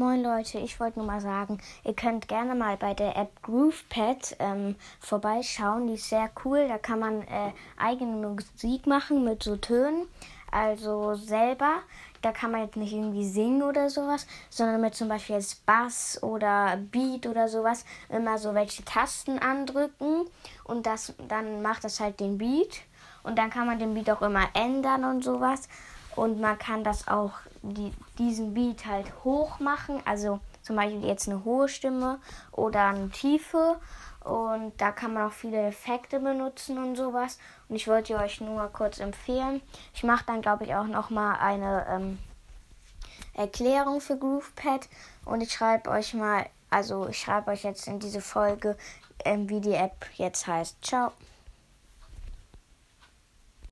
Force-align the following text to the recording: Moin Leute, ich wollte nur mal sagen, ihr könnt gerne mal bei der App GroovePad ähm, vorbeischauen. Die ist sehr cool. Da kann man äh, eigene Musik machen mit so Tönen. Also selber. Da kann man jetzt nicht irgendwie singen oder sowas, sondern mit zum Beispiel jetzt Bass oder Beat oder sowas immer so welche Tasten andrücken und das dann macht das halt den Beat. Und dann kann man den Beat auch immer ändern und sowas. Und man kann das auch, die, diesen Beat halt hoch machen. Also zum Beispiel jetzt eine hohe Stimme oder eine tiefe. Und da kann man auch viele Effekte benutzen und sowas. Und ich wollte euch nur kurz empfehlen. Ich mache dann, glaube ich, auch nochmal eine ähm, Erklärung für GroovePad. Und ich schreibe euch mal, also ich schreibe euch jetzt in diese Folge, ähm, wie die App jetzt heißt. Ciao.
Moin 0.00 0.22
Leute, 0.22 0.58
ich 0.60 0.80
wollte 0.80 0.98
nur 0.98 1.06
mal 1.06 1.20
sagen, 1.20 1.58
ihr 1.84 1.92
könnt 1.92 2.26
gerne 2.26 2.54
mal 2.54 2.78
bei 2.78 2.94
der 2.94 3.18
App 3.18 3.42
GroovePad 3.42 4.34
ähm, 4.38 4.76
vorbeischauen. 4.98 5.88
Die 5.88 5.92
ist 5.92 6.08
sehr 6.08 6.30
cool. 6.42 6.68
Da 6.68 6.78
kann 6.78 7.00
man 7.00 7.20
äh, 7.20 7.52
eigene 7.76 8.26
Musik 8.26 8.86
machen 8.86 9.24
mit 9.24 9.42
so 9.42 9.56
Tönen. 9.56 10.06
Also 10.50 11.16
selber. 11.16 11.80
Da 12.22 12.32
kann 12.32 12.50
man 12.50 12.62
jetzt 12.62 12.78
nicht 12.78 12.94
irgendwie 12.94 13.28
singen 13.28 13.62
oder 13.62 13.90
sowas, 13.90 14.26
sondern 14.48 14.80
mit 14.80 14.94
zum 14.94 15.10
Beispiel 15.10 15.36
jetzt 15.36 15.66
Bass 15.66 16.18
oder 16.22 16.78
Beat 16.78 17.26
oder 17.26 17.48
sowas 17.48 17.84
immer 18.08 18.38
so 18.38 18.54
welche 18.54 18.82
Tasten 18.86 19.38
andrücken 19.38 20.24
und 20.64 20.86
das 20.86 21.12
dann 21.28 21.60
macht 21.60 21.84
das 21.84 22.00
halt 22.00 22.20
den 22.20 22.38
Beat. 22.38 22.80
Und 23.22 23.36
dann 23.36 23.50
kann 23.50 23.66
man 23.66 23.78
den 23.78 23.92
Beat 23.92 24.08
auch 24.08 24.22
immer 24.22 24.48
ändern 24.54 25.04
und 25.04 25.22
sowas. 25.22 25.68
Und 26.20 26.38
man 26.38 26.58
kann 26.58 26.84
das 26.84 27.08
auch, 27.08 27.32
die, 27.62 27.94
diesen 28.18 28.52
Beat 28.52 28.84
halt 28.84 29.06
hoch 29.24 29.58
machen. 29.58 30.02
Also 30.04 30.38
zum 30.60 30.76
Beispiel 30.76 31.02
jetzt 31.02 31.26
eine 31.30 31.46
hohe 31.46 31.66
Stimme 31.66 32.20
oder 32.52 32.88
eine 32.88 33.08
tiefe. 33.08 33.80
Und 34.22 34.74
da 34.76 34.92
kann 34.92 35.14
man 35.14 35.28
auch 35.28 35.32
viele 35.32 35.56
Effekte 35.62 36.20
benutzen 36.20 36.76
und 36.76 36.94
sowas. 36.94 37.38
Und 37.70 37.76
ich 37.76 37.88
wollte 37.88 38.18
euch 38.18 38.42
nur 38.42 38.68
kurz 38.68 39.00
empfehlen. 39.00 39.62
Ich 39.94 40.02
mache 40.02 40.26
dann, 40.26 40.42
glaube 40.42 40.64
ich, 40.64 40.74
auch 40.74 40.84
nochmal 40.84 41.38
eine 41.40 41.86
ähm, 41.88 42.18
Erklärung 43.32 44.02
für 44.02 44.18
GroovePad. 44.18 44.90
Und 45.24 45.40
ich 45.40 45.50
schreibe 45.50 45.88
euch 45.88 46.12
mal, 46.12 46.44
also 46.68 47.08
ich 47.08 47.18
schreibe 47.18 47.50
euch 47.50 47.62
jetzt 47.62 47.88
in 47.88 47.98
diese 47.98 48.20
Folge, 48.20 48.76
ähm, 49.24 49.48
wie 49.48 49.62
die 49.62 49.72
App 49.72 50.04
jetzt 50.16 50.46
heißt. 50.46 50.84
Ciao. 50.84 51.12